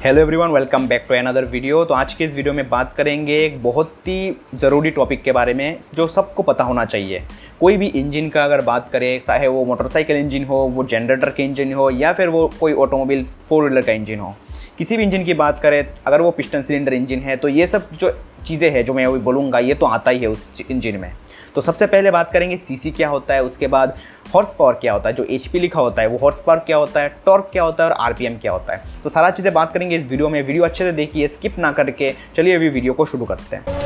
Hello 0.00 0.20
everyone 0.20 0.50
welcome 0.50 0.86
back 0.88 1.04
to 1.08 1.14
another 1.14 1.44
video 1.44 1.84
तो 1.84 1.94
आज 1.94 2.12
के 2.14 2.24
इस 2.24 2.34
वीडियो 2.34 2.52
में 2.54 2.68
बात 2.68 2.94
करेंगे 2.96 3.34
एक 3.36 3.62
बहुत 3.62 3.92
ही 4.06 4.36
ज़रूरी 4.54 4.90
टॉपिक 4.90 5.22
के 5.22 5.32
बारे 5.32 5.54
में 5.54 5.78
जो 5.94 6.06
सबको 6.06 6.42
पता 6.42 6.64
होना 6.64 6.84
चाहिए। 6.84 7.22
कोई 7.60 7.76
भी 7.76 7.86
इंजन 7.86 8.28
का 8.28 8.44
अगर 8.44 8.60
बात 8.60 8.88
करें, 8.92 9.20
चाहे 9.26 9.48
वो 9.48 9.64
मोटरसाइकिल 9.64 10.16
इंजन 10.16 10.44
हो, 10.44 10.56
वो 10.66 10.84
जनरेटर 10.84 11.30
के 11.30 11.44
इंजन 11.44 11.72
हो, 11.72 11.90
या 11.90 12.12
फिर 12.12 12.28
वो 12.28 12.46
कोई 12.60 12.72
ऑटोमोबाइल 12.74 13.26
फोर 13.48 13.64
व्हीलर 13.64 13.86
का 13.86 13.92
इंजन 13.92 14.18
हो। 14.18 14.34
किसी 14.78 14.96
भी 14.96 15.02
इंजन 15.02 15.24
की 15.24 15.34
बात 15.34 15.60
करें, 15.62 15.84
अगर 16.06 16.20
वो 16.20 16.30
पिस्टन 16.30 16.62
सिलेंडर 16.62 16.94
इंजन 16.94 17.20
है 17.20 17.36
तो 17.36 17.48
ये 17.50 17.66
सब 17.66 17.90
जो 17.94 18.12
चीज़ें 18.40 18.70
हैं 18.70 18.84
जो 18.84 18.94
मैं 18.94 19.04
अभी 19.06 19.18
बोलूँगा, 19.20 19.58
ये 19.58 19.74
तो 19.74 19.86
आता 19.86 20.10
ही 20.10 20.18
है 20.18 20.28
उस 20.28 20.60
इंजन 20.70 20.96
में। 20.96 21.12
तो 21.54 21.60
सबसे 21.60 21.86
पहले 21.86 22.10
बात 22.10 22.30
करेंगे 22.32 22.56
सीसी 22.58 22.90
क्या 22.90 23.08
होता 23.08 23.34
है, 23.34 23.42
उसके 23.42 23.66
बाद 23.66 23.96
हॉर्स 24.34 24.54
पावर 24.58 24.72
क्या 24.72 24.92
होता 24.92 25.08
है, 25.08 25.14
जो 25.14 25.24
एचपी 25.24 25.60
लिखा 25.60 25.80
होता 25.80 26.02
है, 26.02 26.08
वो 26.08 26.18
हॉर्स 26.18 26.40
पावर 26.40 26.58
क्या 26.58 26.76
होता 26.76 27.00
है 27.00 27.08
टॉर्क 27.26 27.48
क्या 27.52 27.62
होता 27.62 27.84
है 27.84 27.90
और 27.90 27.96
आरपीएम 27.98 28.36
क्या 28.38 28.52
होता 28.52 28.74
है। 28.74 29.02
तो 29.04 29.10
सारा 29.10 29.30
चीज़ें 29.30 29.52
बात 29.54 29.72
करेंगे 29.74 29.96
इस 29.96 30.06
वीडियो 30.06 30.28
में, 30.28 30.42
वीडियो 30.42 30.64
अच्छे 30.64 30.84
से 30.84 30.92
देखिए 30.92 31.28
स्किप 31.28 31.58
ना 31.58 31.72
करके। 31.72 32.14
चलिए 32.36 32.54
अभी 32.54 32.68
वीडियो 32.68 32.92
को 32.92 33.06
शुरू 33.06 33.24
करते 33.24 33.56
हैं। 33.56 33.78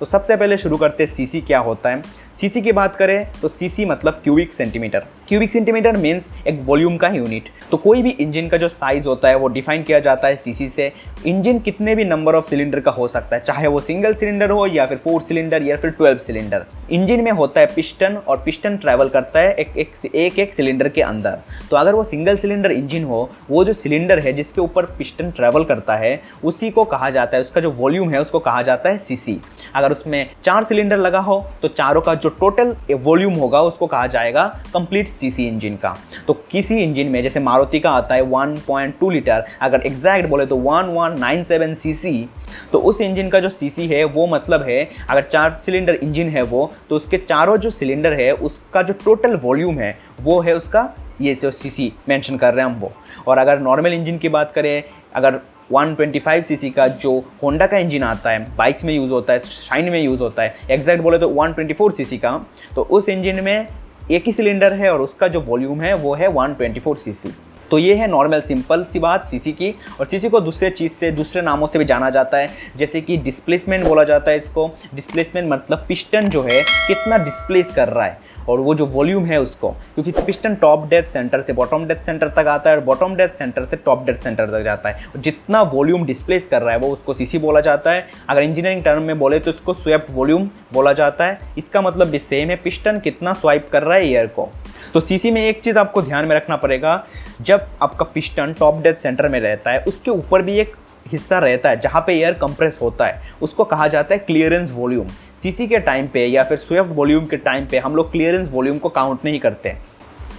तो 0.00 0.06
सबसे 0.06 0.36
पहले 0.36 0.56
शुरू 0.58 0.76
करते 0.76 1.04
हैं 1.04 1.10
सीसी 1.10 1.40
क्या 1.40 1.58
होता 1.58 1.90
है। 1.90 2.02
सीसी 2.40 2.60
की 2.62 2.72
बात 2.72 2.96
करें 2.96 3.26
तो 3.42 3.48
सीसी 3.48 3.84
मतलब 3.84 4.20
cubic 4.24 4.52
centimetre 4.52 5.04
cubic 5.28 5.52
centimetre 5.52 5.96
means 5.96 6.26
एक 6.46 6.58
वॉल्यूम 6.64 6.96
का 6.96 7.08
यूनिट 7.08 7.48
तो 7.70 7.76
कोई 7.76 8.02
भी 8.02 8.10
इंजन 8.10 8.48
का 8.48 8.56
जो 8.56 8.68
साइज़ 8.68 9.06
होता 9.06 9.28
है 9.28 9.36
वो 9.36 9.48
डिफाइन 9.48 9.82
किया 9.82 9.98
जाता 9.98 10.28
है 10.28 10.36
सीसी 10.36 10.68
से। 10.68 10.90
इंजन 11.26 11.58
कितने 11.58 11.94
भी 11.94 12.04
नंबर 12.04 12.34
ऑफ़ 12.34 12.48
सिलेंडर 12.50 12.80
का 12.80 12.90
हो 12.90 13.06
सकता 13.08 13.36
है 13.36 13.42
चाहे 13.42 13.66
वो 13.66 13.80
सिंगल 13.80 14.14
सिलेंडर 14.14 14.50
हो 14.50 14.66
या 14.66 14.86
फिर 14.86 14.98
फोर 15.04 15.20
सिलेंडर 15.20 15.62
या 15.62 15.76
फिर 15.76 15.90
ट्वेल्व 15.90 16.18
सिलेंडर 16.18 16.64
इंजन 16.90 17.20
में 17.20 17.30
होता 17.32 17.60
है 17.60 17.66
पिस्टन 17.66 18.16
और 18.28 18.42
पिस्टन 18.44 18.76
ट्रैवल 18.76 19.08
करता 19.08 19.40
है 19.40 19.52
एक 19.52 19.76
एक 19.76 19.92
एक, 20.14 20.38
एक 20.38 20.54
सिलेंडर 20.54 20.88
के 20.88 21.02
अंदर. 21.02 21.38
तो 21.70 21.76
अगर 21.76 21.94
वो 21.94 22.04
सिंगल 22.04 22.36
सिलेंडर 22.36 22.72
इंजन 22.72 23.04
हो 23.04 23.30
वो 23.50 23.64
जो 23.64 23.72
सिलेंडर 23.72 24.18
है 24.18 24.32
जिसके 24.32 24.60
ऊपर 24.60 24.86
पिस्टन 24.98 25.30
ट्रैवल 25.30 25.64
करता 25.64 25.96
है 25.96 26.20
उसी 26.44 26.70
को 26.70 26.84
कहा 26.84 27.10
जाता 27.10 27.36
है 27.36 27.42
उसका 27.42 27.60
जो 27.60 27.70
वॉल्यूम 27.70 28.10
है 28.10 28.20
उसको 28.20 28.38
कहा 28.38 28.62
जाता 28.62 28.90
है 28.90 28.98
सीसी 28.98 29.40
अगर 29.74 29.92
उसमें 29.92 30.26
चार 30.44 30.64
सिलेंडर 30.64 30.98
लगा 30.98 31.20
हो 31.20 31.44
तो 31.62 31.68
चारों 31.68 32.00
का 32.00 32.14
जो 32.14 32.28
टोटल 32.40 32.76
वॉल्यूम 32.94 33.34
होगा 33.34 33.60
उसको 33.62 33.86
कहा 33.86 34.06
जाएगा 34.06 34.44
कंप्लीट 34.74 35.12
सीसी 35.14 35.46
इंजन 35.46 35.76
का। 35.76 35.96
तो 36.26 36.32
किसी 36.50 36.78
इंजन 36.78 37.06
में, 37.06 37.22
जैसे 37.22 37.40
मारुति 37.40 37.80
का 37.80 37.90
आता 37.92 38.14
है 38.14 38.22
1.2 38.24 39.10
लीटर 39.10 39.44
अगर 39.62 39.86
एग्जैक्ट 39.86 40.28
बोले 40.28 40.46
तो 40.46 40.56
1197 40.58 41.74
सीसी 41.76 42.28
तो 42.72 42.78
उस 42.80 43.00
इंजन 43.00 43.28
का 43.28 43.40
जो 43.40 43.48
सीसी 43.50 43.86
है, 43.86 44.04
वो 44.04 44.26
मतलब 44.26 44.62
है, 44.62 44.88
अगर 45.10 45.22
चार 45.22 45.60
सिलेंडर 45.66 45.94
इंजन 45.94 46.28
है 46.28 46.42
वो 46.44 46.70
तो 46.90 46.96
उसके 46.96 47.18
चारों 47.18 47.56
जो 47.56 47.70
सिलेंडर 47.70 48.12
है, 48.12 48.32
उसका 48.32 48.82
जो 48.82 48.94
टोटल 49.04 49.36
वॉल्यूम 49.36 49.78
है, 49.78 49.96
वो 50.20 50.40
है 50.40 50.56
उसका 50.56 50.92
ये 51.20 51.34
जो 51.34 51.50
सीसी 51.52 51.92
मेंशन 52.08 52.36
कर 52.36 52.54
रहे 52.54 52.64
हैं 52.64 52.72
हम 52.72 52.78
वो। 52.80 52.90
और 53.28 53.38
अगर 53.38 53.58
नॉर्मल 53.60 53.92
इंजन 53.92 54.16
की 54.18 54.28
बात 54.28 54.52
करें, 54.52 54.82
अगर 55.14 55.40
125 55.72 56.42
सीसी 56.44 56.70
का 56.70 56.86
जो 56.88 57.18
होंडा 57.42 57.66
का 57.66 57.78
इंजन 57.78 58.02
आता 58.02 58.30
है 58.30 58.56
बाइक्स 58.56 58.84
में 58.84 58.94
यूज़ 58.94 59.10
होता 59.10 59.32
है 59.32 59.38
शाइन 59.40 59.90
में 59.90 60.00
यूज़ 60.00 60.20
होता 60.20 60.42
है 60.42 60.54
एग्जैक्ट 60.70 61.02
बोले 61.02 61.18
तो 61.18 61.28
124 61.36 61.96
सीसी 61.96 62.18
का 62.18 62.36
तो 62.76 62.82
उस 62.82 63.08
इंजन 63.08 63.42
में 63.44 63.66
एक 64.10 64.24
ही 64.26 64.32
सिलेंडर 64.32 64.72
है 64.72 64.92
और 64.92 65.00
उसका 65.00 65.28
जो 65.28 65.40
वॉल्यूम 65.40 65.80
है 65.80 65.94
वो 65.94 66.14
है 66.14 66.28
124 66.28 67.04
सीसी। 67.04 67.34
तो 67.70 67.78
ये 67.78 67.94
है 67.94 68.06
नॉर्मल, 68.06 68.40
सिंपल 68.40 68.84
सी 68.92 68.98
बात, 68.98 69.26
सीसी 69.26 69.52
की। 69.52 69.74
और 70.00 70.06
सीसी 70.06 70.28
को 70.28 70.40
दूसरे 70.40 70.70
चीज़ 70.70 70.92
से, 70.92 71.10
दूसरे 71.10 71.42
नामों 71.42 71.66
से 71.66 71.78
भी 71.78 71.84
जाना 71.84 72.10
जाता 72.10 72.38
है। 72.38 72.50
जैसे 72.76 73.00
कि 73.00 73.16
डिस्प्लेसमेंट 73.16 73.86
बोला 73.86 74.04
जाता 74.04 74.30
है 74.30 74.36
इसको। 74.36 74.70
डिस्प्लेसमेंट 74.94 75.52
मतलब 75.52 75.84
पिस्टन 75.88 76.20
जो 76.20 76.42
है, 76.42 76.62
कितना 76.62 77.18
डिस्प्लेस 77.18 77.66
कर 77.76 77.88
रहा 77.88 78.06
है। 78.06 78.20
और 78.48 78.60
वो 78.60 78.74
जो 78.74 78.86
वॉल्यूम 78.86 79.24
है 79.24 79.40
उसको, 79.40 79.70
क्योंकि 79.94 80.12
पिस्टन 80.16 80.54
टॉप 80.54 80.86
डेथ 80.88 81.02
सेंटर 81.02 81.42
से 81.42 81.52
बॉटम 81.52 81.86
डेथ 81.86 81.96
सेंटर 81.96 82.28
तक 82.28 82.46
आता 82.48 82.70
है 82.70 82.76
और 82.76 82.82
बॉटम 82.84 83.14
डेथ 83.14 83.28
सेंटर 83.28 83.64
से 83.64 83.76
टॉप 83.76 84.04
डेथ 84.06 84.14
सेंटर 84.14 84.46
तक 84.48 84.64
जाता 84.64 84.88
है। 84.88 85.06
और 85.06 85.20
जितना 85.20 85.62
वॉल्यूम 85.64 86.04
डिस्प्लेस 86.06 86.46
कर 86.50 86.62
रहा 86.62 86.72
है 86.72 86.78
वो 86.78 86.88
उसको 86.88 87.14
सीसी 87.14 87.38
बोला 87.38 87.60
जाता 87.60 87.92
है। 87.92 88.06
अगर 88.28 88.42
इंजीनियरिंग 88.42 88.84
टर्म 88.84 89.02
में 89.02 89.18
बोले 89.18 89.38
तो 89.38 89.50
उसको 89.50 89.74
स्वेप्ट 89.74 90.10
वॉल्यूम 90.10 90.48
बोला 90.72 90.92
जाता 90.92 91.24
है। 91.24 91.38
इसका 91.58 91.80
मतलब 91.80 92.08
भी 92.08 92.18
सेम 92.20 92.50
है 92.50 92.56
पिस्टन 92.56 93.00
कितना 93.00 93.32
स्वाइप 93.32 93.68
कर 93.72 93.82
रहा 93.82 93.96
है 93.96 94.06
एयर 94.06 94.26
को। 94.26 94.48
तो 94.94 95.00
सीसी 95.00 95.30
में 95.30 95.40
एक 95.42 95.60
चीज़ 95.62 95.78
आपको 95.78 96.02
ध्यान 96.02 96.24
में 96.24 96.34
रखना 96.36 96.56
पड़ेगा, 96.56 97.04
जब 97.40 97.66
आपका 97.82 98.04
पिस्टन 98.04 98.52
टॉप 98.52 98.82
डेथ 98.82 98.94
सेंटर 98.94 99.28
में 99.28 99.38
रहता 99.40 99.70
है, 99.70 99.78
उसके 99.80 100.10
ऊपर 100.10 100.42
भी 100.42 100.58
एक 100.58 100.74
हिस्सा 101.06 101.38
रहता 101.38 101.70
है 101.70 101.80
जहाँ 101.80 102.02
पे 102.06 102.14
एयर 102.14 102.32
कंप्रेस 102.32 102.78
होता 102.82 103.06
है। 103.06 103.32
उसको 103.42 103.64
कहा 103.64 103.86
जाता 103.88 104.14
है 104.14 104.18
क्लियरेंस 104.18 104.70
वॉल्यूम 104.72 105.08
सीसी 105.44 105.66
के 105.66 105.78
टाइम 105.78 106.06
पे 106.08 106.24
या 106.26 106.42
फिर 106.44 106.58
स्विफ्ट 106.58 106.90
वॉल्यूम 106.90 107.24
के 107.26 107.36
टाइम 107.36 107.66
पे 107.66 107.78
हम 107.78 107.96
लोग 107.96 108.10
क्लियरेंस 108.12 108.48
वॉल्यूम 108.50 108.78
को 108.78 108.88
काउंट 108.88 109.24
नहीं 109.24 109.40
करते। 109.40 109.74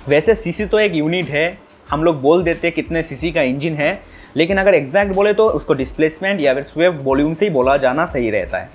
वैसे 0.07 0.35
सीसी 0.35 0.65
तो 0.65 0.79
एक 0.79 0.93
यूनिट 0.95 1.25
है, 1.25 1.57
हम 1.89 2.03
लोग 2.03 2.21
बोल 2.21 2.43
देते 2.43 2.67
हैं 2.67 2.73
कितने 2.75 3.03
सीसी 3.03 3.31
का 3.31 3.41
इंजन 3.41 3.73
है, 3.73 3.99
लेकिन 4.35 4.57
अगर 4.57 4.73
एग्जैक्ट 4.73 5.13
बोले 5.15 5.33
तो 5.33 5.47
उसको 5.49 5.73
डिस्प्लेसमेंट 5.73 6.41
या 6.41 6.53
फिर 6.53 6.63
स्विफ्ट 6.63 7.03
वॉल्यूम 7.03 7.33
से 7.33 7.45
ही 7.45 7.51
बोला 7.51 7.77
जाना 7.77 8.05
सही 8.05 8.29
रहता 8.29 8.57
है। 8.57 8.69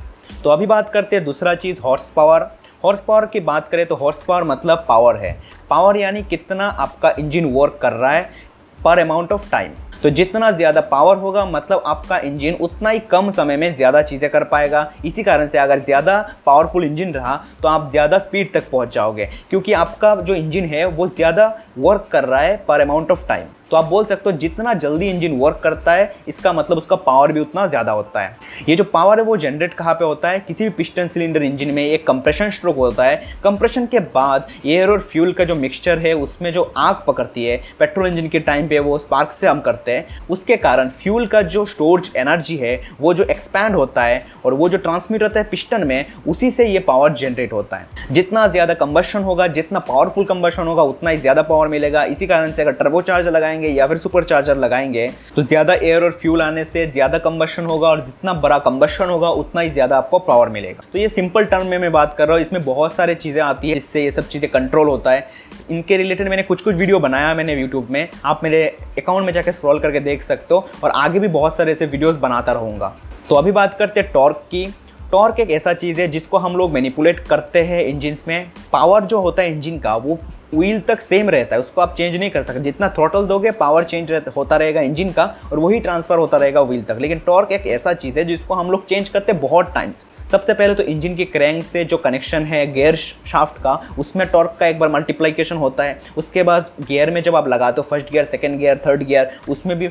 तो 0.45 0.51
अभी 0.51 0.67
बात 0.67 0.91
करते 0.91 1.17
हैं 1.17 1.25
दूसरा 1.25 1.55
चीज़ 1.57 1.81
हॉर्स 1.81 2.11
पावर 2.17 2.49
हॉर्स 2.85 3.01
पावर 3.09 3.27
की 3.27 3.41
बात 3.41 3.69
करें 3.69 3.87
तो 3.87 3.95
हॉर्स 3.95 4.23
पावर 4.25 4.45
मतलब 4.45 4.85
पावर 4.89 5.17
है। 5.17 5.37
पावर 5.71 5.97
यानी 5.97 6.23
कितना 6.23 6.69
आपका 6.69 7.15
इंजन 7.19 7.53
वर्क 7.55 7.79
कर 7.83 7.93
रहा 7.93 8.13
है 8.13 8.31
पर 8.79 8.99
अमाउंट 8.99 9.33
ऑफ़ 9.33 9.51
टाइम 9.51 9.73
तो 10.03 10.11
जितना 10.11 10.51
ज़्यादा 10.51 10.81
पावर 10.83 11.17
होगा 11.17 11.45
मतलब 11.47 11.83
आपका 11.87 12.19
इंजन 12.19 12.55
उतना 12.61 12.91
ही 12.91 12.99
कम 13.11 13.31
समय 13.31 13.57
में 13.57 13.75
ज़्यादा 13.77 14.03
चीज़ें 14.03 14.29
कर 14.31 14.45
पाएगा। 14.45 14.91
इसी 15.05 15.23
कारण 15.23 15.49
से 15.49 15.59
अगर 15.59 15.81
ज़्यादा 15.81 16.19
पावरफुल 16.47 16.85
इंजन 16.85 17.13
रहा 17.15 17.37
तो 17.63 17.69
आप 17.69 17.91
ज़्यादा 17.91 18.19
स्पीड 18.19 18.53
तक 18.53 18.71
पहुँच 18.71 18.95
जाओगे, 18.95 19.29
क्योंकि 19.51 19.73
आपका 19.75 20.15
जो 20.17 20.35
इंजन 20.35 20.65
है, 20.65 20.85
वो 20.87 21.09
ज़्यादा 21.09 21.55
वर्क 21.79 22.09
कर 22.13 22.25
रहा 22.25 22.41
है 22.41 22.57
पर 22.69 22.81
अमाउंट 22.81 23.11
ऑफ़ 23.11 23.27
टाइम 23.29 23.47
तो 23.71 23.77
आप 23.77 23.85
बोल 23.85 24.05
सकते 24.05 24.31
हो 24.31 24.37
जितना 24.37 24.75
जल्दी 24.75 25.09
इंजन 25.09 25.37
वर्क 25.39 25.61
करता 25.65 25.93
है, 25.93 26.13
इसका 26.29 26.53
मतलब 26.53 26.79
उसका 26.79 26.97
पावर 26.99 27.33
भी 27.33 27.41
उतना 27.41 27.67
ज़्यादा 27.67 27.93
होता 27.93 28.21
है। 28.21 28.33
ये 28.69 28.77
जो 28.77 28.85
पावर 28.85 29.19
है 29.19 29.25
वो 29.25 29.37
जनरेट 29.37 29.75
कहाँ 29.75 29.95
पे 29.95 30.05
होता 30.05 30.29
है? 30.29 30.41
किसी 30.41 30.65
भी 30.65 30.71
पिस्टन 30.71 31.09
सिलेंडर 31.09 31.43
इंजन 31.43 31.71
में 31.71 31.83
एक 31.83 32.07
कंप्रेशन 32.07 32.51
स्ट्रोक 32.51 32.77
होता 32.77 33.05
है। 33.05 33.23
कंप्रेशन 33.45 33.87
के 33.87 33.99
बाद 33.99 34.49
एयर 34.67 34.91
और 34.91 35.01
फ्यूल 35.03 35.33
का 35.33 35.45
जो 35.45 35.55
मिक्सचर 35.55 35.99
है, 35.99 36.13
उसमें 36.15 36.53
जो 36.53 36.63
आग 36.77 37.03
पकड़ती 37.07 37.45
है 37.45 37.61
पेट्रोल 37.79 38.07
इंजन 38.07 38.29
के 38.29 38.39
टाइम 38.41 38.69
पे 38.69 38.79
वो 38.81 38.99
स्पार्क 38.99 39.33
से 39.33 39.47
हम 39.47 39.61
करते 39.61 39.93
हैं। 39.93 40.27
उसके 40.31 40.57
कारण 40.59 40.89
फ्यूल 41.01 41.27
का 41.27 41.43
जो 41.45 41.65
स्टोरेज 41.67 42.11
एनर्जी 42.17 42.57
है, 42.57 42.81
वो 43.01 43.15
जो 43.15 43.25
एक्सपैंड 43.25 43.75
होता 43.75 44.03
है 44.03 44.25
और 44.45 44.55
वो 44.55 44.69
जो 44.69 44.79
ट्रांसमिट 44.79 45.23
होता 45.23 45.41
है 45.41 45.47
पिस्टन 45.51 45.87
में, 45.87 46.05
उसी 46.29 46.51
से 46.51 46.67
ये 46.67 46.79
पावर 46.81 47.13
जनरेट 47.13 47.53
होता 47.53 47.77
है। 47.77 47.87
जितना 48.11 48.47
ज़्यादा 48.49 48.75
कंबर्शन 48.75 49.23
होगा, 49.23 49.47
जितना 49.49 49.79
पावरफुल 49.81 50.25
कंबर्शन 50.25 50.63
होगा, 50.63 50.83
उतना 50.85 51.11
ही 51.11 51.17
ज़्यादा 51.17 51.43
पावर 51.43 51.69
मिलेगा। 51.69 52.05
इसी 52.07 52.27
कारण 52.27 52.53
से 52.53 52.63
अगर 52.63 52.73
टर्बो 52.73 53.03
चार्ज 53.03 53.29
लगाएँगे 53.29 53.60
लगाएँगे 53.61 53.79
या 53.79 53.87
फिर 53.87 53.99
सुपर 53.99 54.25
चार्जर 54.25 54.57
लगाएँगे 54.57 55.09
तो 55.37 55.43
ज़्यादा 55.43 55.75
एयर 55.75 56.05
और 56.05 56.11
फ्यूल 56.13 56.43
आने 56.43 56.65
से 56.65 56.87
ज़्यादा 56.89 57.19
कम्बशन 57.21 57.65
होगा 57.67 57.89
और 57.89 58.01
जितना 58.01 58.35
बड़ा 58.35 58.59
कम्बशन 58.61 59.09
होगा, 59.09 59.29
उतना 59.31 59.61
ही 59.61 59.71
ज़्यादा 59.71 59.97
आपको 59.97 60.19
पावर 60.21 60.49
मिलेगा। 60.49 60.85
तो 60.93 60.99
ये 60.99 61.09
सिंपल 61.09 61.45
टर्म 61.45 61.67
में 61.67 61.79
मैं 61.79 61.93
बात 61.93 62.15
कर 62.19 62.29
रहा 62.29 62.37
हूँ, 62.37 62.45
इसमें 62.45 62.65
बहुत 62.65 62.95
सारे 62.95 63.15
चीज़ें 63.17 63.41
आती 63.43 63.69
है 63.69 63.75
जिससे 63.75 64.05
ये 64.05 64.11
सब 64.11 64.29
चीज़ें 64.29 64.51
कंट्रोल 64.51 64.89
होता 64.89 65.11
है। 65.11 65.29
इनके 65.71 65.97
रिलेटेड 65.97 66.29
मैंने 66.29 66.43
कुछ 66.43 66.63
कुछ 66.63 66.75
वीडियो 66.75 66.99
बनाया 67.01 67.35
मैंने 67.35 67.55
यूट्यूब 67.55 67.89
में, 67.91 68.09
आप 68.25 68.41
मेरे 68.45 68.67
अकाउंट 68.99 69.27
में 69.27 69.33
जाकर 69.33 69.53
स्क्रॉल 69.53 69.79
करके 69.81 70.01
देख 70.01 70.23
सकते 70.23 70.55
हो 70.55 70.67
और 70.85 70.91
आगे 70.93 71.19
भी 71.19 71.29
बहुत 71.31 71.57
सारे 71.57 71.73
ऐसे 71.73 71.87
वीडियोज़ 71.87 72.17
बनाता 72.19 72.53
रहूँगा। 72.53 72.95
तो 73.29 73.35
अभी 73.35 73.53
बात 73.53 73.79
करते 73.79 74.01
हैं 74.01 74.11
टॉर्क 74.13 74.37
की। 74.51 74.67
टॉर्क 75.13 75.41
एक 75.41 75.51
ऐसा 75.51 75.73
चीज़ 75.75 76.01
है 76.01 76.07
जिसको 76.09 76.39
हम 76.39 76.57
लोग 76.57 76.73
मैनिपुलेट 76.73 77.21
करते 77.21 77.63
हैं 77.63 77.83
इंजिन 77.83 78.17
में। 78.29 78.51
पावर 78.73 79.05
जो 79.05 79.21
होता 79.21 79.43
है 79.43 79.53
इंजन 79.53 79.79
का, 79.79 79.95
वो 79.97 80.19
व्हील 80.55 80.81
तक 80.81 81.01
सेम 81.01 81.29
रहता 81.31 81.57
है, 81.57 81.63
उसको 81.63 81.81
आप 81.81 81.95
चेंज 81.97 82.17
नहीं 82.17 82.31
कर 82.31 82.43
सकते। 82.43 82.61
जितना 82.61 82.89
थ्रोटल 82.89 83.27
दोगे 83.27 83.51
पावर 83.53 83.85
चेंज 83.85 84.13
होता 84.37 84.57
रहेगा 84.57 84.81
इंजन 84.81 85.11
का, 85.11 85.25
और 85.53 85.59
वही 85.59 85.81
ट्रांसफ़र 85.81 86.19
होता 86.19 86.37
रहेगा 86.37 86.61
व्हील 86.63 86.83
तक। 86.83 86.99
लेकिन 87.01 87.19
टॉर्क 87.27 87.53
एक 87.53 87.67
ऐसा 87.69 87.93
चीज़ 87.95 88.19
है 88.19 88.25
जिसको 88.25 88.55
हम 88.55 88.71
लोग 88.71 88.87
चेंज 88.87 89.09
करते 89.09 89.33
बहुत 89.35 89.73
टाइम्स 89.75 90.05
सबसे 90.31 90.55
पहले 90.55 90.75
तो 90.75 90.83
इंजन 90.83 91.15
के 91.17 91.25
क्रैंक 91.25 91.65
से 91.65 91.85
जो 91.85 91.97
कनेक्शन 91.97 92.43
है 92.43 92.67
गियर 92.73 92.97
शाफ्ट 92.97 93.61
का, 93.63 93.73
उसमें 93.99 94.27
टॉर्क 94.29 94.57
का 94.61 94.67
एक 94.67 94.79
बार 94.79 94.89
मल्टीप्लाइकेशन 94.89 95.57
होता 95.57 95.85
है। 95.85 95.99
उसके 96.17 96.43
बाद 96.43 96.71
गियर 96.81 97.11
में 97.11 97.23
जब 97.23 97.37
आप 97.37 97.49
लगाते 97.49 97.81
हो 97.81 97.87
first 97.91 98.13
gear 98.13 98.25
second 98.25 98.59
gear 98.59 98.81
third 98.87 99.03
gear, 99.03 99.31
उसमें 99.49 99.77
भी 99.79 99.89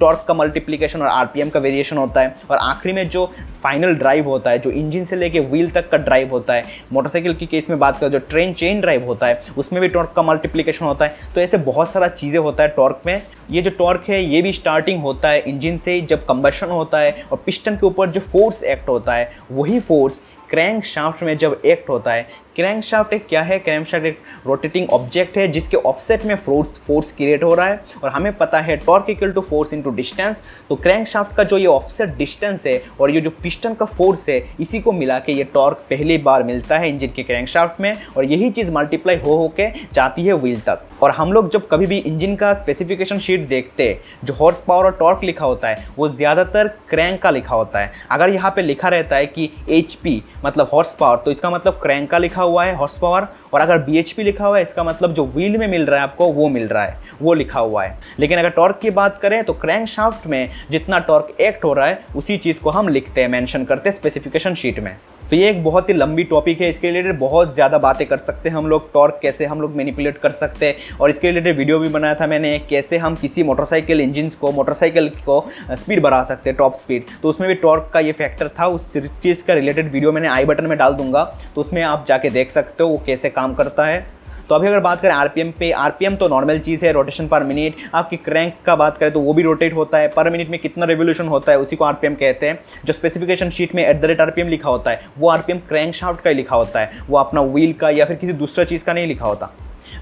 टॉर्क 0.00 0.24
का 0.28 0.34
मल्टीप्लीकेशन 0.34 1.02
और 1.02 1.08
आरपीएम 1.08 1.50
का 1.50 1.60
वेरिएशन 1.60 1.96
होता 1.96 2.20
है। 2.20 2.34
और 2.50 2.56
आखिरी 2.58 2.94
में 2.94 3.08
जो 3.08 3.26
फाइनल 3.62 3.94
ड्राइव 3.94 4.28
होता 4.28 4.50
है, 4.50 4.58
जो 4.58 4.70
इंजन 4.70 5.04
से 5.04 5.16
लेके 5.16 5.40
व्हील 5.40 5.70
तक 5.70 5.88
का 5.90 5.96
ड्राइव 5.98 6.30
होता 6.30 6.54
है 6.54 6.64
मोटरसाइकिल 6.92 7.34
की 7.34 7.46
केस 7.46 7.70
में 7.70 7.78
बात 7.78 7.98
करें, 8.00 8.10
जो 8.10 8.18
ट्रेन 8.20 8.52
चेन 8.52 8.80
ड्राइव 8.80 9.04
होता 9.06 9.26
है, 9.26 9.42
उसमें 9.58 9.80
भी 9.82 9.88
टॉर्क 9.88 10.12
का 10.16 10.22
मल्टीप्लीकेशन 10.22 10.84
होता 10.84 11.04
है। 11.04 11.16
तो 11.34 11.40
ऐसे 11.40 11.56
बहुत 11.58 11.90
सारा 11.90 12.08
चीज़ें 12.08 12.38
होता 12.40 12.62
है 12.62 12.68
टॉर्क 12.68 13.00
में। 13.06 13.20
ये 13.50 13.62
जो 13.62 13.70
टॉर्क 13.70 14.04
है, 14.08 14.22
ये 14.22 14.42
भी 14.42 14.52
स्टार्टिंग 14.52 15.02
होता 15.02 15.28
है 15.28 15.40
इंजन 15.40 15.76
से 15.84 16.00
जब 16.00 16.24
कंबशन 16.26 16.66
होता 16.68 16.98
है 16.98 17.24
और 17.32 17.42
पिस्टन 17.46 17.76
के 17.76 17.86
ऊपर 17.86 18.10
जो 18.10 18.20
फोर्स 18.22 18.62
एक्ट 18.64 18.88
होता 18.88 19.14
है 19.14 19.30
वही 19.58 19.78
फोर्स 19.80 20.20
क्रैंक 20.50 20.84
शाफ्ट 20.84 21.22
में 21.22 21.36
जब 21.38 21.60
एक्ट 21.66 21.88
होता 21.88 22.12
है 22.12 22.26
क्रैंक 22.56 22.82
शाफ्ट 22.84 23.12
एक 23.12 23.26
क्या 23.28 23.40
है? 23.42 23.58
क्रैंक 23.58 23.86
शाफ्ट 23.86 24.06
एक 24.06 24.18
रोटेटिंग 24.46 24.88
ऑब्जेक्ट 24.92 25.36
है, 25.38 25.46
जिसके 25.48 25.76
ऑफसेट 25.76 26.24
में 26.26 26.34
फोर्स 26.36 26.78
फोर्स 26.86 27.12
क्रिएट 27.16 27.42
हो 27.44 27.52
रहा 27.54 27.66
है 27.66 27.80
और 28.04 28.10
हमें 28.10 28.32
पता 28.36 28.60
है 28.60 28.76
torque 28.76 29.10
equal 29.10 29.32
to 29.32 29.40
force 29.40 29.72
into 29.72 29.90
distance 29.90 30.36
तो 30.68 30.76
क्रैंक 30.76 31.06
शाफ्ट 31.08 31.36
का 31.36 31.44
जो 31.44 31.58
ये 31.58 31.66
ऑफसेट 31.66 32.16
डिस्टेंस 32.18 32.66
है 32.66 32.80
और 33.00 33.10
ये 33.10 33.20
जो 33.20 33.30
पिस्टन 33.42 33.74
का 33.74 33.86
फोर्स 33.86 34.28
है, 34.28 34.42
इसी 34.60 34.80
को 34.80 34.92
मिला 34.92 35.18
के 35.18 35.32
ये 35.32 35.44
टॉर्क 35.54 35.84
पहली 35.90 36.16
बार 36.18 36.42
मिलता 36.42 36.78
है 36.78 36.88
इंजन 36.88 37.12
के 37.16 37.22
क्रैंक 37.22 37.48
शाफ्ट 37.48 37.80
में 37.80 37.94
और 38.16 38.24
यही 38.24 38.50
चीज़ 38.50 38.70
मल्टीप्लाई 38.70 39.16
हो 39.16 39.36
हो 39.36 39.48
के 39.56 39.68
जाती 39.92 40.24
है 40.24 40.32
व्हील 40.34 40.60
तक। 40.60 40.82
और 41.02 41.10
हम 41.10 41.32
लोग 41.32 41.50
जब 41.50 41.68
कभी 41.68 41.86
भी 41.86 41.98
इंजन 41.98 42.34
का 42.36 42.52
स्पेसिफिकेशन 42.54 43.18
शीट 43.18 43.46
देखते 43.48 43.88
हैं, 43.88 44.00
जो 44.24 44.34
हॉर्स 44.34 44.60
पावर 44.60 44.84
और 44.84 44.96
टॉर्क 44.98 45.20
लिखा 45.24 45.44
होता 45.44 45.68
है, 45.68 45.86
वो 45.96 46.08
ज़्यादातर 46.08 46.68
क्रैंक 46.88 47.20
का 47.22 47.30
लिखा 47.30 47.54
होता 47.54 47.78
है। 47.78 47.92
अगर 48.10 48.30
यहाँ 48.30 48.50
पर 48.50 48.62
लिखा 48.62 48.88
रहता 48.88 49.16
है 49.16 49.26
कि 49.28 49.50
एचपी 49.70 50.22
मतलब 50.44 50.68
हॉर्स 50.72 50.94
पावर 50.94 51.16
तो 51.16 51.30
इसका 51.30 51.50
मतलब 51.50 51.78
क्रैंक 51.82 52.10
का 52.10 52.18
लिखा 52.18 52.42
हुआ 52.42 52.64
है 52.64 52.74
हॉर्स 52.76 52.98
पावर 52.98 53.26
और 53.52 53.60
अगर 53.60 53.78
बीएचपी 53.78 54.22
लिखा 54.22 54.46
हुआ 54.46 54.56
है, 54.56 54.62
इसका 54.62 54.84
मतलब 54.84 55.14
जो 55.14 55.24
व्हील 55.26 55.56
में 55.56 55.66
मिल 55.68 55.86
रहा 55.86 55.96
है 55.96 56.02
आपको, 56.02 56.26
वो 56.26 56.48
मिल 56.48 56.68
रहा 56.68 56.84
है, 56.84 56.96
वो 57.22 57.34
लिखा 57.34 57.60
हुआ 57.60 57.84
है। 57.84 57.98
लेकिन 58.20 58.38
अगर 58.38 58.50
टॉर्क 58.50 58.78
की 58.82 58.90
बात 58.92 59.18
करें 59.22 59.42
तो 59.44 59.52
क्रैंक 59.54 59.88
शाफ्ट 59.88 60.26
में 60.26 60.50
जितना 60.70 60.98
टॉर्क 61.00 61.36
एक्ट 61.40 61.64
हो 61.64 61.72
रहा 61.72 61.86
है, 61.86 62.04
उसी 62.16 62.36
चीज़ 62.38 62.58
को 62.58 62.70
हम 62.70 62.88
लिखते 62.88 63.20
हैं 63.20 63.28
मैंशन 63.28 63.64
करते 63.64 63.88
हैं 63.88 63.96
स्पेसिफिकेशन 63.96 64.54
शीट 64.54 64.80
में। 64.80 64.96
तो 65.30 65.36
ये 65.36 65.48
एक 65.50 65.62
बहुत 65.64 65.88
ही 65.88 65.94
लंबी 65.94 66.24
टॉपिक 66.24 66.60
है। 66.60 66.68
इसके 66.70 66.88
रिलेटेड 66.88 67.18
बहुत 67.18 67.54
ज़्यादा 67.54 67.78
बातें 67.78 68.06
कर 68.08 68.18
सकते 68.18 68.48
हैं 68.48 68.56
हम 68.56 68.66
लोग 68.66 68.92
टॉर्क 68.92 69.18
कैसे 69.22 69.46
हम 69.46 69.60
लोग 69.60 69.74
मैनिपुलेट 69.76 70.18
कर 70.18 70.32
सकते 70.34 70.66
हैं। 70.66 70.96
और 70.98 71.10
इसके 71.10 71.28
रिलेटेड 71.28 71.56
वीडियो 71.58 71.78
भी 71.78 71.88
बनाया 71.88 72.14
था 72.14 72.26
मैंने, 72.26 72.58
कैसे 72.70 72.98
हम 72.98 73.14
किसी 73.16 73.42
मोटरसाइकिल 73.42 74.00
इंजिन 74.00 74.30
को 74.40 74.52
मोटरसाइकिल 74.52 75.08
को 75.26 75.44
स्पीड 75.72 76.02
बढ़ा 76.02 76.22
सकते 76.24 76.50
हैं 76.50 76.56
टॉप 76.58 76.74
स्पीड 76.76 77.04
तो 77.22 77.28
उसमें 77.28 77.48
भी 77.48 77.54
टॉर्क 77.56 77.90
का 77.94 78.00
ये 78.00 78.12
फैक्टर 78.14 78.48
था। 78.58 78.66
उस 78.68 78.92
चीज़ 78.94 79.44
का 79.46 79.54
रिलेटेड 79.54 79.92
वीडियो 79.92 80.12
मैंने 80.12 80.28
आई 80.28 80.44
बटन 80.44 80.66
में 80.66 80.78
डाल 80.78 80.94
दूँगा। 80.94 81.24
तो 81.54 81.60
उसमें 81.60 81.82
आप 81.84 82.04
जाके 82.08 82.30
देख 82.30 82.50
सकते 82.50 82.82
हो 82.82 82.88
वो 82.88 83.02
कैसे 83.06 83.30
काम 83.30 83.54
करता 83.54 83.86
है। 83.86 84.06
तो 84.48 84.54
अभी 84.54 84.66
अगर 84.68 84.80
बात 84.80 85.00
करें 85.00 85.12
आरपीएम 85.12 85.50
पे, 85.58 85.70
आरपीएम 85.70 86.14
तो 86.16 86.28
नॉर्मल 86.28 86.58
चीज़ 86.58 86.84
है 86.84 86.92
रोटेशन 86.92 87.26
पर 87.28 87.42
मिनट 87.44 87.74
आपकी 87.94 88.16
क्रैंक 88.16 88.54
का 88.66 88.76
बात 88.76 88.98
करें 88.98 89.12
तो 89.12 89.20
वो 89.20 89.32
भी 89.34 89.42
रोटेट 89.42 89.74
होता 89.74 89.98
है। 89.98 90.08
पर 90.08 90.30
मिनट 90.30 90.48
में 90.48 90.58
कितना 90.60 90.86
रेवोल्यूशन 90.86 91.28
होता 91.28 91.52
है, 91.52 91.58
उसी 91.58 91.76
को 91.76 91.84
आरपीएम 91.84 92.14
कहते 92.14 92.48
हैं। 92.48 92.58
जो 92.84 92.92
स्पेसिफिकेशन 92.92 93.50
शीट 93.50 93.74
में 93.74 93.84
एट 93.86 94.00
द 94.00 94.04
रेट 94.04 94.20
आरपीएम 94.20 94.48
लिखा 94.48 94.70
होता 94.70 94.90
है, 94.90 95.04
वो 95.18 95.28
आरपीएम 95.28 95.58
क्रैंक 95.58 95.94
शाफ्ट 95.94 96.20
का 96.20 96.30
ही 96.30 96.36
लिखा 96.36 96.56
होता 96.56 96.80
है। 96.80 96.92
वो 97.08 97.18
अपना 97.18 97.42
व्हील 97.42 97.72
का 97.72 97.90
या 97.90 98.04
फिर 98.04 98.16
किसी 98.16 98.32
दूसरा 98.32 98.64
चीज़ 98.64 98.84
का 98.84 98.92
नहीं 98.92 99.06
लिखा 99.06 99.26
होता। 99.26 99.50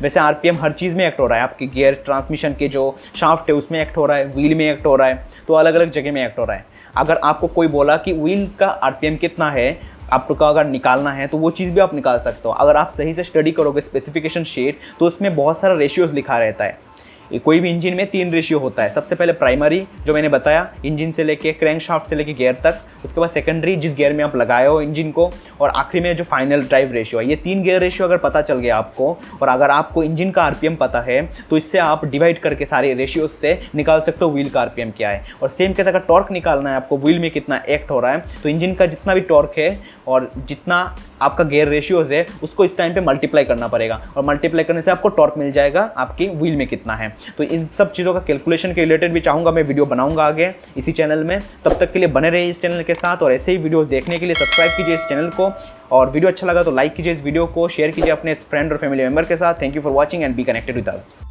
वैसे 0.03 0.21
आरपीएम 0.21 0.57
हर 0.57 0.73
चीज़ 0.73 0.97
में 0.97 1.07
एक्ट 1.07 1.21
हो 1.21 1.27
रहा 1.27 1.39
है। 1.39 1.45
आपकी 1.45 1.67
गियर 1.67 2.03
ट्रांसमिशन 2.05 2.55
के 2.55 2.69
जो 2.69 2.97
शाफ्ट 3.17 3.51
है, 3.51 3.57
उसमें 3.57 3.81
एक्ट 3.83 3.97
हो 3.97 4.07
रहा 4.07 4.17
है 4.17 4.25
व्हील 4.27 4.55
में 4.55 4.71
एक्ट 4.71 4.87
हो 4.87 4.97
रहा 4.97 5.09
है। 5.09 5.29
तो 5.49 5.55
अलग 5.55 5.75
अलग 5.75 5.91
जगह 5.91 6.13
में 6.13 6.25
एक्ट 6.25 6.39
हो 6.39 6.45
रहा 6.45 6.57
है। 6.57 6.65
अगर 6.97 7.17
आपको 7.17 7.47
कोई 7.47 7.67
बोला 7.67 7.97
कि 7.97 8.13
व्हील 8.13 8.49
का 8.61 8.67
आरपीएम 8.67 9.17
कितना 9.17 9.51
है 9.51 9.96
आपको 10.13 10.35
अगर 10.45 10.67
निकालना 10.67 11.11
है 11.11 11.27
तो 11.27 11.39
वो 11.39 11.51
चीज़ 11.51 11.71
भी 11.71 11.81
आप 11.81 11.95
निकाल 11.95 12.19
सकते 12.19 12.49
हो। 12.49 12.55
अगर 12.55 12.77
आप 12.77 12.93
सही 12.97 13.15
से 13.15 13.23
स्टडी 13.23 13.53
करोगे 13.53 13.81
स्पेसिफिकेशन 13.81 14.45
शीट 14.45 14.79
तो 15.01 15.07
उसमें 15.07 15.35
बहुत 15.37 15.61
सारा 15.61 15.75
रेशियोज 15.75 16.15
लिखा 16.15 16.39
रहता 16.39 16.65
है। 16.65 16.79
कोई 17.37 17.61
भी 17.61 17.71
इंजन 17.71 17.95
में 17.95 18.07
तीन 18.11 18.31
रेशियो 18.33 18.59
होता 18.59 18.83
है। 18.83 18.93
सबसे 18.95 19.15
पहले 19.15 19.33
प्राइमरी 19.35 19.87
जो 20.07 20.15
मैंने 20.15 20.29
बताया, 20.29 20.69
इंजन 20.85 21.11
से 21.13 21.25
लेके 21.25 21.53
क्रैंक 21.53 21.81
शाफ्ट 21.83 22.09
से 22.11 22.17
लेके 22.17 22.33
गियर 22.35 22.55
तक, 22.65 22.81
उसके 23.05 23.21
बाद 23.21 23.31
सेकेंडरी 23.31 23.75
जिस 23.77 23.95
गियर 23.97 24.13
में 24.13 24.23
आप 24.25 24.37
लगाए 24.37 24.67
हो 24.67 24.81
इंजन 24.81 25.11
को, 25.11 25.31
और 25.61 25.71
आखिरी 25.71 26.03
में 26.03 26.17
जो 26.17 26.25
फाइनल 26.25 26.63
ड्राइव 26.63 26.93
रेशियो 26.93 27.21
है। 27.21 27.29
ये 27.29 27.37
तीन 27.37 27.63
गियर 27.63 27.81
रेशियो 27.81 28.07
अगर 28.09 28.19
पता 28.19 28.41
चल 28.43 28.59
गया 28.59 28.77
आपको, 28.77 29.17
और 29.43 29.49
अगर 29.49 29.71
आपको 29.71 30.03
इंजन 30.03 30.31
का 30.31 30.43
आरपीएम 30.43 30.77
पता 30.77 31.01
है 31.01 31.21
तो 31.51 31.57
इससे 31.57 31.79
आप 31.79 32.05
डिवाइड 32.07 32.39
करके 32.41 32.67
सारे 32.67 32.93
रेशियोज 32.95 33.31
से 33.31 33.59
निकाल 33.75 34.01
सकते 34.01 34.25
हो 34.25 34.31
व्हील 34.31 34.49
का 34.51 34.61
आरपीएम 34.61 34.91
क्या 34.97 35.11
है। 35.11 35.25
और 35.43 35.49
सेम 35.49 35.73
कैसे 35.73 35.91
अगर 35.91 36.01
टॉर्क 36.09 36.31
निकालना 36.33 36.71
है 36.71 36.77
आपको 36.77 36.99
व्हील 36.99 37.19
में 37.19 37.31
कितना 37.31 37.63
एक्ट 37.69 37.91
हो 37.91 38.01
रहा 38.01 38.13
है 38.13 38.25
तो 38.43 38.49
इंजन 38.49 38.75
का 38.75 38.87
जितना 38.87 39.15
भी 39.15 39.21
टॉर्क 39.23 39.59
है, 39.59 39.79
और 40.09 40.31
जितना 40.39 40.77
आपका 41.23 41.45
गेयर 41.45 41.69
रेशियोज 41.69 42.13
है, 42.13 42.27
उसको 42.43 42.65
इस 42.65 42.77
टाइम 42.77 42.95
पे 42.95 43.01
मल्टीप्लाई 43.01 43.45
करना 43.45 43.69
पड़ेगा। 43.69 44.01
और 44.17 44.25
मल्टीप्लाई 44.25 44.65
करने 44.65 44.83
से 44.83 44.91
आपको 44.91 45.09
टॉर्क 45.11 45.35
मिल 45.39 45.53
जाएगा, 45.53 45.91
आपकी 45.97 46.29
व्हील 46.29 46.57
में 46.57 46.67
कितना 46.67 46.95
है। 46.95 47.15
तो 47.39 47.45
इन 47.45 47.67
सब 47.79 47.93
चीज़ों 47.93 48.15
का 48.15 48.21
कैलकुलेशन 48.27 48.73
के 48.73 48.81
रिलेटेड 48.81 49.13
भी 49.13 49.21
चाहूँगा 49.21 49.51
मैं 49.51 49.63
वीडियो 49.63 49.87
बनाऊँगा 49.87 50.25
आगे 50.25 50.53
इसी 50.77 50.93
चैनल 50.93 51.25
में। 51.25 51.39
तब 51.65 51.79
तक 51.81 51.93
के 51.93 51.99
लिए 51.99 52.09
बने 52.09 52.31
रहे 52.31 52.49
इस 52.49 52.63
चैनल 52.63 52.83
के 52.83 52.95
साथ 52.95 53.23
और 53.23 53.33
ऐसे 53.33 53.53
ही 53.53 53.59
वीडियो 53.59 53.85
देखने 53.87 54.17
के 54.17 54.27
लिए 54.27 54.35
सब्सक्राइब 54.35 54.73
कीजिए 54.77 54.95
इस 54.95 55.09
चैनल 55.09 55.31
को 55.37 55.51
और 55.93 56.11
वीडियो 56.11 56.31
अच्छा 56.31 56.47
लगा 56.47 56.63
तो 56.63 56.71
लाइक 56.73 56.95
कीजिए 56.95 57.13
इस 57.13 57.23
वीडियो 57.23 57.47
को 57.49 57.69
शेयर 57.69 57.91
कीजिए 57.91 58.13
अपने 58.13 58.35
फ्रेंड 58.35 58.73
और 58.73 58.79
फैमिली 58.79 59.03
मेंबर 59.03 59.25
के 59.25 59.37
साथ। 59.37 59.63
Thank 59.63 59.77
you 59.77 59.83
for 59.83 59.93
watching 59.93 60.23
and 60.23 60.37
be 60.37 60.45
connected 60.45 60.77
with 60.77 60.89
us 60.89 61.26